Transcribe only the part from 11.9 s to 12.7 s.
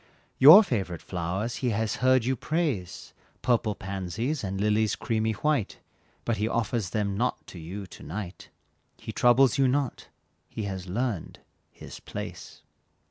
place."